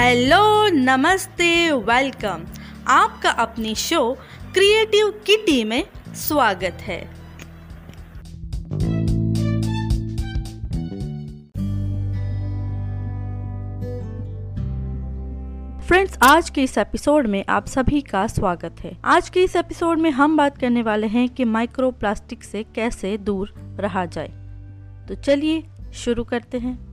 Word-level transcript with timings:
Hello, 0.00 0.68
नमस्ते, 0.68 1.70
welcome. 1.72 2.46
आपका 2.88 3.30
अपनी 3.30 3.74
शो 3.74 4.16
क्रिएटिव 4.54 5.10
किटी 5.26 5.64
में 5.64 5.84
स्वागत 6.14 6.78
है। 6.80 7.04
फ्रेंड्स, 15.80 16.18
आज 16.22 16.50
के 16.50 16.62
इस 16.62 16.78
एपिसोड 16.78 17.26
में 17.26 17.44
आप 17.48 17.66
सभी 17.66 18.00
का 18.00 18.26
स्वागत 18.26 18.76
है। 18.80 18.98
आज 19.04 19.28
के 19.28 19.42
इस 19.42 19.56
एपिसोड 19.56 19.98
में 19.98 20.10
हम 20.10 20.36
बात 20.36 20.58
करने 20.58 20.82
वाले 20.82 21.06
हैं 21.06 21.28
कि 21.28 21.44
माइक्रो 21.44 21.90
प्लास्टिक 21.90 22.44
से 22.44 22.62
कैसे 22.62 23.18
दूर 23.18 23.54
रहा 23.58 24.04
जाए। 24.06 24.28
तो 25.08 25.14
चलिए 25.14 25.64
शुरू 25.94 26.24
करते 26.24 26.58
हैं। 26.58 26.89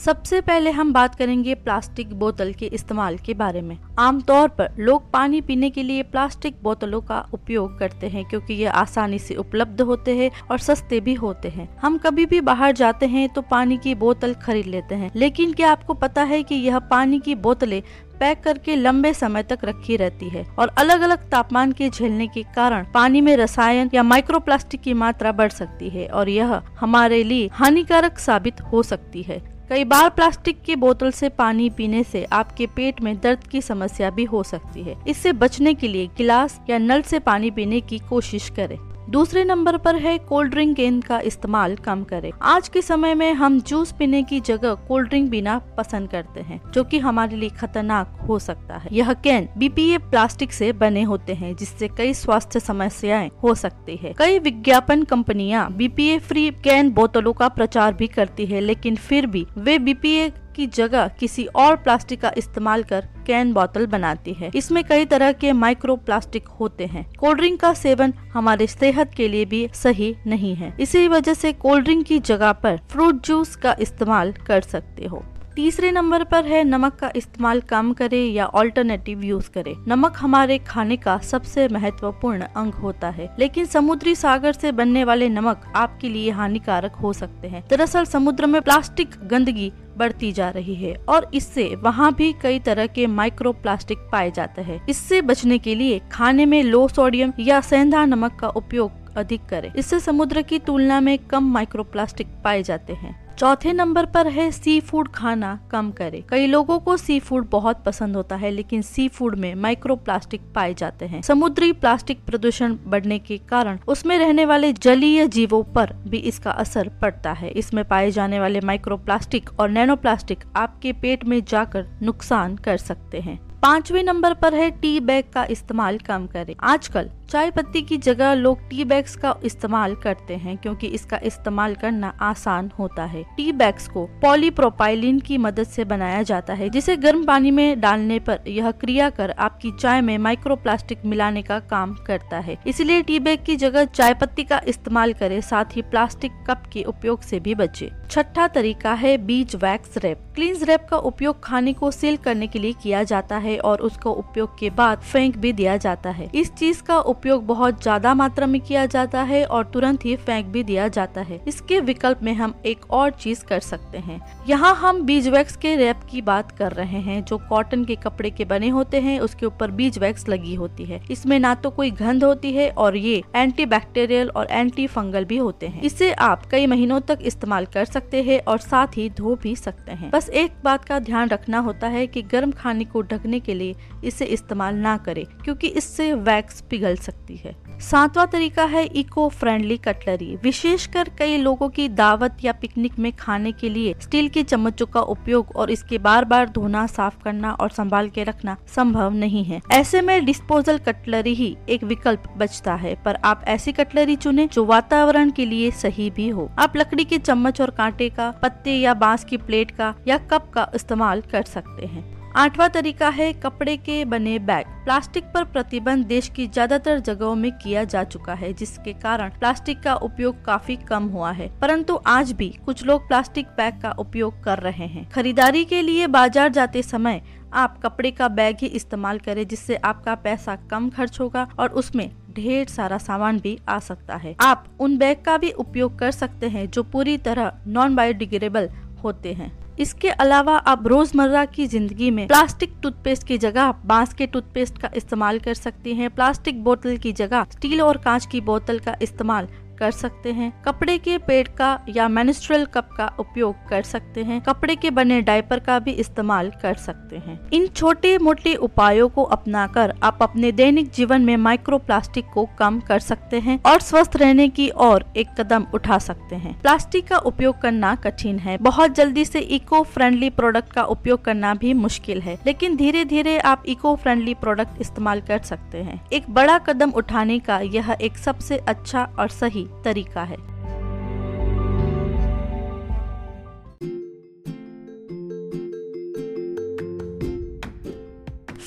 सबसे 0.00 0.40
पहले 0.40 0.70
हम 0.70 0.92
बात 0.92 1.14
करेंगे 1.14 1.54
प्लास्टिक 1.54 2.12
बोतल 2.14 2.52
के 2.52 2.66
इस्तेमाल 2.66 3.16
के 3.16 3.34
बारे 3.34 3.60
में। 3.62 3.76
आमतौर 3.98 4.48
पर 4.48 4.76
लोग 4.78 5.10
पानी 5.12 5.40
पीने 5.40 5.68
के 5.70 5.82
लिए 5.82 6.02
प्लास्टिक 6.02 6.56
बोतलों 6.62 7.00
का 7.00 7.18
उपयोग 7.34 7.78
करते 7.78 8.08
हैं 8.08 8.24
क्योंकि 8.24 8.54
ये 8.54 8.66
आसानी 8.66 9.18
से 9.18 9.34
उपलब्ध 9.34 9.80
होते 9.80 10.16
हैं 10.16 10.30
और 10.50 10.58
सस्ते 10.58 11.00
भी 11.00 11.14
होते 11.14 11.48
हैं। 11.48 11.68
हम 11.78 11.98
कभी 11.98 12.26
भी 12.26 12.40
बाहर 12.40 12.72
जाते 12.72 13.06
हैं 13.06 13.28
तो 13.28 13.42
पानी 13.42 13.76
की 13.76 13.94
बोतल 13.94 14.34
खरीद 14.34 14.66
लेते 14.66 14.94
हैं। 14.94 15.10
लेकिन 15.16 15.52
क्या 15.52 15.72
आपको 15.72 15.94
पता 15.96 16.22
है 16.22 16.42
कि 16.42 16.54
यह 16.54 16.78
पानी 16.78 17.20
की 17.20 17.34
बोतलें 17.34 17.80
पैक 18.20 18.42
करके 18.42 18.76
लंबे 18.76 19.12
समय 19.14 19.42
तक 19.42 19.64
रखी 19.64 19.96
रहती 19.96 20.28
है 20.28 20.46
और 20.58 20.74
अलग 20.78 21.00
अलग 21.00 21.30
तापमान 21.30 21.72
के 21.72 21.90
झेलने 21.90 22.26
के 22.26 22.42
कारण 22.56 22.86
पानी 22.94 23.20
में 23.20 23.36
रसायन 23.36 23.90
या 23.94 24.02
माइक्रोप्लास्टिक 24.02 24.80
की 24.80 24.94
मात्रा 24.94 25.32
बढ़ 25.32 25.50
सकती 25.52 25.90
है 25.90 26.08
और 26.08 26.28
यह 26.28 26.60
हमारे 26.80 27.22
लिए 27.24 27.48
हानिकारक 27.52 28.18
साबित 28.18 28.60
हो 28.62 28.82
सकती 28.82 29.22
है। 29.22 29.42
कई 29.70 29.84
बार 29.84 30.08
प्लास्टिक 30.10 30.62
की 30.62 30.76
बोतल 30.76 31.10
से 31.10 31.28
पानी 31.28 31.68
पीने 31.70 32.02
से 32.04 32.24
आपके 32.24 32.66
पेट 32.66 33.00
में 33.00 33.20
दर्द 33.20 33.44
की 33.44 33.60
समस्या 33.62 34.10
भी 34.10 34.24
हो 34.24 34.42
सकती 34.42 34.82
है। 34.82 34.96
इससे 35.08 35.32
बचने 35.32 35.74
के 35.74 35.88
लिए 35.88 36.06
गिलास 36.18 36.60
या 36.70 36.78
नल 36.78 37.02
से 37.02 37.18
पानी 37.18 37.50
पीने 37.50 37.80
की 37.80 37.98
कोशिश 37.98 38.48
करें। 38.50 38.76
दूसरे 39.10 39.44
नंबर 39.44 39.76
पर 39.76 39.96
है 39.96 40.18
कोल्ड 40.18 40.50
ड्रिंक 40.50 40.76
कैन 40.76 41.00
का 41.00 41.20
इस्तेमाल 41.20 41.74
कम 41.76 42.02
करें। 42.04 42.30
आज 42.42 42.68
के 42.68 42.82
समय 42.82 43.14
में 43.14 43.32
हम 43.32 43.60
जूस 43.60 43.92
पीने 43.92 44.22
की 44.22 44.40
जगह 44.40 44.74
कोल्ड 44.74 45.08
ड्रिंक 45.08 45.30
पीना 45.30 45.58
पसंद 45.58 46.08
करते 46.08 46.40
हैं, 46.40 46.60
जो 46.72 46.84
कि 46.84 46.98
हमारे 46.98 47.36
लिए 47.36 47.48
खतरनाक 47.48 48.18
हो 48.28 48.38
सकता 48.38 48.76
है। 48.76 48.88
यह 48.92 49.12
कैन 49.12 49.48
बीपीए 49.58 49.98
प्लास्टिक 49.98 50.52
से 50.52 50.72
बने 50.72 51.02
होते 51.02 51.34
हैं, 51.34 51.56
जिससे 51.56 51.88
कई 51.88 52.14
स्वास्थ्य 52.14 52.60
समस्याएँ 52.60 53.30
हो 53.42 53.54
सकती 53.54 53.96
है। 53.96 54.12
कई 54.18 54.38
विज्ञापन 54.38 55.02
कंपनियाँ 55.02 55.72
बीपीए 55.72 56.18
फ्री 56.18 56.50
कैन 56.50 56.90
बोतलों 56.90 57.32
का 57.32 57.48
प्रचार 57.48 57.94
भी 57.94 58.06
करती 58.06 58.46
है, 58.46 58.60
लेकिन 58.60 58.96
फिर 58.96 59.26
भी 59.26 59.46
वे 59.58 59.78
बीपीए 59.78 60.32
की 60.56 60.66
जगह 60.66 61.08
किसी 61.08 61.44
और 61.44 61.76
प्लास्टिक 61.76 62.20
का 62.20 62.32
इस्तेमाल 62.36 62.82
कर 62.82 63.08
कैन 63.26 63.52
बोतल 63.52 63.86
बनाती 63.86 64.32
है। 64.32 64.50
इसमें 64.54 64.82
कई 64.84 65.04
तरह 65.04 65.32
के 65.32 65.52
माइक्रो 65.52 65.96
प्लास्टिक 65.96 66.48
होते 66.60 66.86
हैं। 66.86 67.06
कोल्ड 67.18 67.38
ड्रिंक 67.38 67.60
का 67.60 67.72
सेवन 67.74 68.14
हमारे 68.34 68.66
सेहत 68.66 69.14
के 69.14 69.28
लिए 69.28 69.44
भी 69.44 69.68
सही 69.74 70.14
नहीं 70.26 70.54
है। 70.54 70.74
इसी 70.80 71.06
वजह 71.08 71.34
से 71.34 71.52
कोल्ड 71.52 71.84
ड्रिंक 71.84 72.06
की 72.06 72.18
जगह 72.18 72.52
पर 72.52 72.80
फ्रूट 72.90 73.26
जूस 73.26 73.56
का 73.56 73.76
इस्तेमाल 73.80 74.32
कर 74.46 74.60
सकते 74.60 75.06
हो। 75.06 75.22
तीसरे 75.56 75.90
नंबर 75.90 76.22
पर 76.24 76.44
है, 76.44 76.62
नमक 76.64 76.94
का 76.94 77.10
इस्तेमाल 77.16 77.60
कम 77.60 77.92
करें 77.92 78.32
या 78.32 78.44
ऑल्टरनेटिव 78.46 79.22
यूज़ 79.24 79.50
करें। 79.50 79.74
नमक 79.88 80.16
हमारे 80.16 80.58
खाने 80.58 80.96
का 80.96 81.16
सबसे 81.20 81.66
महत्वपूर्ण 81.68 82.44
अंग 82.56 82.74
होता 82.74 83.08
है, 83.08 83.28
लेकिन 83.38 83.64
समुद्री 83.64 84.14
सागर 84.14 84.52
से 84.52 84.72
बनने 84.72 85.04
वाले 85.04 85.28
नमक 85.28 85.72
आपके 85.76 86.08
लिए 86.08 86.30
हानिकारक 86.30 86.94
हो 86.94 87.12
सकते 87.12 87.48
हैं। 87.48 87.64
दरअसल 87.70 88.04
समुद्र 88.04 88.46
में 88.46 88.60
प्लास्टिक 88.62 89.14
गंदगी 89.24 89.72
बढ़ती 89.98 90.32
जा 90.32 90.50
रही 90.50 90.74
है 90.74 90.94
और 91.08 91.30
इससे 91.34 91.74
वहाँ 91.76 92.12
भी 92.14 92.32
कई 92.32 92.58
तरह 92.58 92.86
के 92.86 93.06
माइक्रो 93.06 93.52
प्लास्टिक 93.52 94.08
पाए 94.12 94.30
जाते 94.30 94.62
हैं। 94.62 94.80
इससे 94.86 95.20
बचने 95.22 95.58
के 95.58 95.74
लिए 95.74 96.00
खाने 96.12 96.46
में 96.46 96.62
लो 96.62 96.86
सोडियम 96.88 97.32
या 97.40 97.60
सेंधा 97.60 98.04
नमक 98.04 98.38
का 98.40 98.48
उपयोग 98.48 99.16
अधिक 99.16 99.44
करें। 99.44 99.72
इससे 99.74 99.98
समुद्र 100.00 100.42
की 100.42 100.58
तुलना 100.58 101.00
में 101.00 101.18
कम 101.20 101.52
माइक्रो 101.52 101.84
प्लास्टिक 101.84 102.26
पाए 102.44 102.62
जाते 102.62 102.92
हैं। 102.92 103.18
चौथे 103.40 103.72
नंबर 103.72 104.06
पर 104.06 104.28
है 104.28 104.50
सी 104.50 104.80
फ़ूड 104.80 105.08
खाना 105.08 105.58
कम 105.70 105.90
करें। 105.90 106.22
कई 106.28 106.46
लोगों 106.46 106.78
को 106.78 106.96
सी 106.96 107.18
फ़ूड 107.20 107.48
बहुत 107.50 107.82
पसंद 107.84 108.16
होता 108.16 108.36
है, 108.36 108.50
लेकिन 108.50 108.82
सी 108.82 109.08
फ़ूड 109.08 109.34
में 109.34 109.54
माइक्रो 109.54 109.96
प्लास्टिक 109.96 110.42
पाए 110.54 110.74
जाते 110.74 111.06
हैं। 111.06 111.22
समुद्री 111.22 111.72
प्लास्टिक 111.72 112.24
प्रदूषण 112.26 112.76
बढ़ने 112.86 113.18
के 113.18 113.38
कारण 113.48 113.78
उसमें 113.88 114.18
रहने 114.18 114.44
वाले 114.44 114.72
जलीय 114.72 115.26
जीवों 115.28 115.62
पर 115.64 115.92
भी 116.08 116.18
इसका 116.18 116.50
असर 116.50 116.88
पड़ता 117.02 117.32
है। 117.32 117.50
इसमें 117.50 117.84
पाए 117.84 118.10
जाने 118.10 118.40
वाले 118.40 118.60
माइक्रो 118.60 118.96
प्लास्टिक 118.96 119.50
और 119.60 119.70
नैनो 119.70 119.96
प्लास्टिक 119.96 120.44
आपके 120.56 120.92
पेट 120.92 121.24
में 121.24 121.42
जाकर 121.44 121.86
नुकसान 122.02 122.56
कर 122.56 122.76
सकते 122.76 123.20
हैं। 123.20 123.49
पांचवे 123.62 124.02
नंबर 124.02 124.34
पर 124.34 124.54
है 124.54 124.70
टी 124.72 124.98
बैग 125.00 125.24
का 125.34 125.44
इस्तेमाल 125.44 125.98
कम 125.98 126.26
करें। 126.26 126.54
आजकल 126.64 127.08
चाय 127.30 127.50
पत्ती 127.50 127.80
की 127.82 127.96
जगह 127.96 128.32
लोग 128.34 128.58
टी 128.68 128.84
बैग्स 128.84 129.16
का 129.16 129.34
इस्तेमाल 129.44 129.94
करते 129.94 130.36
हैं 130.36 130.56
क्योंकि 130.56 130.86
इसका 130.88 131.18
इस्तेमाल 131.24 131.74
करना 131.74 132.08
आसान 132.20 132.70
होता 132.78 133.04
है। 133.04 133.22
टी 133.36 133.52
बैग्स 133.52 133.88
को 133.88 134.04
पॉलीप्रोपाइलिन 134.22 135.18
की 135.18 135.38
मदद 135.38 135.66
से 135.66 135.84
बनाया 135.84 136.22
जाता 136.22 136.54
है, 136.54 136.68
जिसे 136.68 136.96
गर्म 136.96 137.24
पानी 137.24 137.50
में 137.50 137.80
डालने 137.80 138.18
पर 138.18 138.48
यह 138.48 138.70
क्रिया 138.70 139.10
कर 139.10 139.30
आपकी 139.30 139.72
चाय 139.80 140.00
में 140.00 140.16
माइक्रो 140.18 140.56
प्लास्टिक 140.56 141.04
मिलाने 141.04 141.42
का 141.42 141.58
काम 141.60 141.94
करता 142.06 142.38
है। 142.38 142.58
इसलिए 142.66 143.02
टी 143.02 143.18
बैग 143.18 143.44
की 143.46 143.56
जगह 143.56 143.84
चाय 143.84 144.14
पत्ती 144.14 144.44
का 144.44 144.60
इस्तेमाल 144.66 145.12
करें, 145.12 145.40
साथ 145.40 145.76
ही 145.76 145.82
प्लास्टिक 145.82 146.44
कप 146.48 146.62
के 146.72 146.84
उपयोग 146.84 147.20
से 147.20 147.40
भी 147.40 147.54
बचे। 147.54 147.90
छठा 148.10 148.48
तरीका 148.48 148.92
है 148.94 149.16
बीज 149.18 149.56
वैक्स 149.56 149.98
रैप। 149.98 150.26
क्लींस 150.34 150.62
रैप 150.62 150.86
का 150.90 150.96
उपयोग 150.96 151.42
खाने 151.44 151.72
को 151.72 151.90
सील 151.90 152.16
करने 152.16 152.46
के 152.46 152.58
लिए 152.58 152.72
किया 152.82 153.02
जाता 153.04 153.36
है। 153.36 153.49
और 153.58 153.80
उसका 153.80 154.10
उपयोग 154.10 154.58
के 154.58 154.70
बाद 154.70 155.00
फेंक 155.02 155.36
भी 155.36 155.52
दिया 155.52 155.76
जाता 155.76 156.10
है। 156.10 156.30
इस 156.34 156.52
चीज़ 156.54 156.82
का 156.82 156.98
उपयोग 157.00 157.46
बहुत 157.46 157.82
ज़्यादा 157.82 158.14
मात्रा 158.14 158.46
में 158.46 158.60
किया 158.60 158.84
जाता 158.86 159.22
है 159.22 159.44
और 159.44 159.64
तुरंत 159.64 160.04
ही 160.04 160.16
फेंक 160.16 160.46
भी 160.46 160.62
दिया 160.62 160.88
जाता 160.88 161.20
है। 161.20 161.40
इसके 161.48 161.80
विकल्प 161.80 162.22
में 162.22 162.32
हम 162.34 162.54
एक 162.66 162.90
और 162.90 163.10
चीज़ 163.12 163.44
कर 163.44 163.60
सकते 163.60 163.98
हैं। 163.98 164.20
यहाँ 164.48 164.74
हम 164.76 165.02
बीज 165.02 165.28
वैक्स 165.28 165.56
के 165.56 165.74
रैप 165.76 166.00
की 166.10 166.22
बात 166.22 166.50
कर 166.52 166.72
रहे 166.72 167.00
हैं, 167.00 167.22
जो 167.24 167.38
कॉटन 167.48 167.84
के 167.84 167.96
कपड़े 167.96 168.30
के 168.30 168.44
बने 168.44 168.68
होते 168.68 169.00
हैं, 169.00 169.18
उसके 169.20 169.46
ऊपर 169.46 169.70
बीज 169.70 169.98
वैक्स 169.98 170.28
लगी 170.28 170.54
होती 170.54 170.84
है। 170.84 171.00
इसमें 171.10 171.38
ना 171.38 171.54
तो 171.54 171.70
कोई 171.70 171.90
गंध 171.92 172.24
होती 172.24 172.52
है 172.52 172.68
और 172.70 172.96
ये 172.96 173.22
एंटी 173.36 173.66
बैक्टीरियल 173.66 174.30
और 174.30 174.46
एंटी 174.50 174.86
फंगल 174.86 175.24
भी 175.24 175.36
होते 175.36 175.66
हैं। 175.66 175.82
इसे 175.82 176.12
आप 176.12 176.46
कई 176.46 176.66
महीनों 176.66 177.00
तक 177.00 177.18
इस्तेमाल 177.22 177.66
कर 177.66 177.84
सकते 177.84 178.22
हैं 178.22 178.40
और 178.42 178.58
साथ 178.58 178.96
ही 178.96 179.08
धो 179.10 179.34
भी 179.42 179.54
सकते 179.56 179.92
हैं। 179.92 180.10
बस 180.10 180.28
एक 180.30 180.52
बात 180.64 180.84
का 180.84 180.98
ध्यान 181.00 181.28
रखना 181.28 181.58
होता 181.58 181.88
है 181.88 182.06
कि 182.06 182.22
गर्म 182.22 182.50
खाने 182.52 182.84
को 182.84 183.02
ढकने 183.02 183.39
के 183.40 183.54
लिए 183.54 183.74
इसे 184.04 184.24
इस्तेमाल 184.26 184.74
ना 184.74 184.96
करें, 184.96 185.24
क्योंकि 185.44 185.68
इससे 185.68 186.12
वैक्स 186.14 186.60
पिघल 186.60 186.96
सकती 186.96 187.36
है। 187.36 187.54
सातवां 187.80 188.26
तरीका 188.26 188.64
है 188.64 188.84
इको 188.86 189.28
फ्रेंडली 189.28 189.76
कटलरी। 189.78 190.34
विशेषकर 190.42 191.08
कई 191.18 191.36
लोगों 191.36 191.68
की 191.68 191.88
दावत 191.88 192.36
या 192.44 192.52
पिकनिक 192.52 192.98
में 192.98 193.12
खाने 193.12 193.52
के 193.52 193.68
लिए 193.68 193.94
स्टील 194.00 194.28
की 194.28 194.42
चम्मचों 194.42 194.86
का 194.86 195.00
उपयोग 195.02 195.56
और 195.56 195.70
इसके 195.70 195.98
बार 195.98 196.24
बार 196.24 196.48
धोना, 196.48 196.86
साफ़ 196.86 197.22
करना 197.24 197.52
और 197.52 197.70
संभाल 197.70 198.08
के 198.08 198.24
रखना 198.24 198.56
संभव 198.66 199.14
नहीं 199.14 199.44
है। 199.44 199.60
ऐसे 199.72 200.00
में 200.00 200.24
डिस्पोजल 200.24 200.78
कटलरी 200.78 201.34
ही 201.34 201.56
एक 201.68 201.84
विकल्प 201.84 202.22
बचता 202.36 202.74
है, 202.74 202.94
पर 203.04 203.16
आप 203.24 203.44
ऐसी 203.48 203.72
कटलरी 203.72 204.16
चुने 204.16 204.46
जो 204.46 204.64
वातावरण 204.64 205.30
के 205.30 205.46
लिए 205.46 205.70
सही 205.70 206.10
भी 206.10 206.28
हो। 206.28 206.50
आप 206.58 206.76
लकड़ी 206.76 207.04
के 207.04 207.18
चम्मच 207.18 207.60
और 207.60 207.70
कांटे 207.70 208.08
का, 208.10 208.30
पत्ते 208.32 208.72
या 208.72 208.94
बाँस 208.94 209.24
की 209.24 209.36
प्लेट 209.36 209.70
का 209.70 209.94
या 210.08 210.18
कप 210.18 210.50
का 210.54 210.70
इस्तेमाल 210.74 211.20
कर 211.22 211.42
सकते 211.42 211.86
हैं। 211.86 212.19
आठवां 212.32 212.68
तरीका 212.68 213.08
है 213.08 213.32
कपड़े 213.34 213.76
के 213.76 214.04
बने 214.04 214.38
बैग। 214.40 214.66
प्लास्टिक 214.84 215.24
पर 215.24 215.44
प्रतिबंध 215.44 216.04
देश 216.06 216.28
की 216.28 216.46
ज़्यादातर 216.46 216.98
जगहों 216.98 217.34
में 217.34 217.50
किया 217.52 217.82
जा 217.84 218.02
चुका 218.04 218.34
है, 218.34 218.52
जिसके 218.52 218.92
कारण 218.94 219.30
प्लास्टिक 219.30 219.80
का 219.80 219.94
उपयोग 219.96 220.44
काफ़ी 220.44 220.76
कम 220.88 221.06
हुआ 221.06 221.30
है। 221.30 221.50
परंतु 221.60 221.98
आज 222.06 222.32
भी 222.32 222.48
कुछ 222.66 222.84
लोग 222.86 223.08
प्लास्टिक 223.08 223.46
बैग 223.56 223.80
का 223.82 223.90
उपयोग 223.98 224.42
कर 224.44 224.58
रहे 224.58 224.86
हैं। 224.86 225.08
खरीदारी 225.10 225.64
के 225.64 225.82
लिए 225.82 226.06
बाज़ार 226.08 226.48
जाते 226.50 226.82
समय 226.82 227.22
आप 227.54 227.80
कपड़े 227.82 228.10
का 228.10 228.28
बैग 228.30 228.56
ही 228.60 228.66
इस्तेमाल 228.68 229.18
करें, 229.18 229.46
जिससे 229.48 229.76
आपका 229.76 230.14
पैसा 230.16 230.56
कम 230.70 230.88
खर्च 230.90 231.20
होगा 231.20 231.48
और 231.58 231.68
उसमें 231.72 232.10
ढेर 232.32 232.66
सारा 232.68 232.98
सामान 233.00 233.38
भी 233.38 233.58
आ 233.68 233.78
सकता 233.80 234.16
है। 234.16 234.36
आप 234.40 234.64
उन 234.80 234.96
बैग 234.98 235.22
का 235.24 235.36
भी 235.38 235.50
उपयोग 235.52 235.98
कर 235.98 236.10
सकते 236.12 236.48
हैं, 236.48 236.70
जो 236.70 236.82
पूरी 236.84 237.16
तरह 237.18 237.52
नॉन 237.68 237.96
बायोडिग्रेडेबल 237.96 238.70
होते 239.04 239.32
हैं। 239.32 239.58
इसके 239.80 240.08
अलावा 240.10 240.56
आप 240.56 240.86
रोज़मर्रा 240.86 241.44
की 241.44 241.66
ज़िंदगी 241.66 242.10
में 242.10 242.26
प्लास्टिक 242.28 242.72
टूथपेस्ट 242.82 243.26
की 243.26 243.38
जगह 243.38 243.74
बाँस 243.84 244.12
के 244.14 244.26
टूथपेस्ट 244.26 244.78
का 244.78 244.90
इस्तेमाल 244.96 245.38
कर 245.38 245.54
सकते 245.54 245.94
हैं, 245.94 246.10
प्लास्टिक 246.10 246.62
बोतल 246.64 246.96
की 246.96 247.12
जगह 247.12 247.46
स्टील 247.52 247.82
और 247.82 247.96
कांच 247.96 248.26
की 248.26 248.40
बोतल 248.40 248.78
का 248.78 248.96
इस्तेमाल 249.02 249.48
कर 249.80 249.90
सकते 249.90 250.32
हैं। 250.32 250.52
कपड़े 250.62 250.96
के 250.98 251.16
पेड़ 251.18 251.46
का 251.48 251.78
या 251.88 252.08
मेनिस्ट्रल 252.08 252.64
कप 252.66 252.88
का 252.96 253.06
उपयोग 253.18 253.68
कर 253.68 253.82
सकते 253.82 254.22
हैं। 254.22 254.40
कपड़े 254.40 254.76
के 254.76 254.90
बने 254.90 255.20
डायपर 255.22 255.58
का 255.58 255.78
भी 255.78 255.92
इस्तेमाल 255.92 256.50
कर 256.62 256.74
सकते 256.76 257.16
हैं। 257.16 257.38
इन 257.50 257.66
छोटे 257.66 258.16
मोटे 258.18 258.54
उपायों 258.54 259.08
को 259.08 259.22
अपनाकर 259.22 259.94
आप 260.02 260.18
अपने 260.22 260.52
दैनिक 260.52 260.90
जीवन 260.90 261.22
में 261.22 261.36
माइक्रो 261.36 261.78
प्लास्टिक 261.78 262.26
को 262.34 262.48
कम 262.58 262.80
कर 262.80 262.98
सकते 263.00 263.40
हैं 263.40 263.58
और 263.66 263.80
स्वस्थ 263.80 264.16
रहने 264.16 264.48
की 264.48 264.70
ओर 264.70 265.04
एक 265.16 265.28
कदम 265.38 265.66
उठा 265.74 265.98
सकते 265.98 266.36
हैं। 266.36 266.60
प्लास्टिक 266.60 267.08
का 267.08 267.18
उपयोग 267.18 267.60
करना 267.60 267.94
कठिन 267.94 268.38
है। 268.38 268.56
बहुत 268.58 268.94
जल्दी 268.94 269.24
से 269.24 269.40
इको 269.40 269.82
फ्रेंडली 269.84 270.30
प्रोडक्ट 270.30 270.72
का 270.72 270.82
उपयोग 270.84 271.24
करना 271.24 271.54
भी 271.54 271.74
मुश्किल 271.74 272.20
है। 272.20 272.38
लेकिन 272.46 272.76
धीरे 272.76 273.04
धीरे 273.04 273.38
आप 273.38 273.62
इको 273.66 273.94
फ्रेंडली 273.96 274.34
प्रोडक्ट 274.34 274.80
इस्तेमाल 274.80 275.20
कर 275.20 275.38
सकते 275.38 275.78
हैं। 275.78 276.00
एक 276.12 276.30
बड़ा 276.30 276.58
कदम 276.58 276.90
उठाने 276.90 277.38
का 277.38 277.58
यह 277.58 277.96
एक 278.00 278.16
सबसे 278.16 278.58
अच्छा 278.58 279.08
और 279.18 279.28
सही 279.30 279.66
तरीका 279.84 280.22
है। 280.22 280.60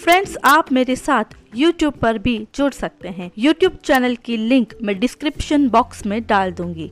फ्रेंड्स 0.04 0.38
आप 0.44 0.72
मेरे 0.72 0.96
साथ 0.96 1.24
YouTube 1.58 1.98
पर 1.98 2.18
भी 2.18 2.48
जुड़ 2.56 2.72
सकते 2.72 3.08
हैं। 3.08 3.32
YouTube 3.40 3.78
चैनल 3.78 4.16
की 4.16 4.38
लिंक 4.38 4.74
मैं 4.82 5.00
डिस्क्रिप्शन 5.00 5.70
बॉक्स 5.70 6.06
में 6.06 6.26
डाल 6.28 6.52
दूँगी। 6.52 6.92